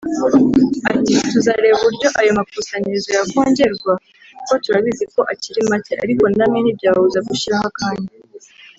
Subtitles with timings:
[0.93, 3.93] Ati “Tuzareba uburyo ayo makusanyirizo yakongerwa
[4.37, 8.07] kuko turabizi ko akiri make ariko namwe ntibyababuza gushyiraho akanyu”